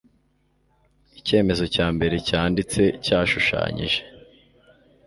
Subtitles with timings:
[1.19, 3.99] Icyemezo cya mbere cyanditse cyashushanyije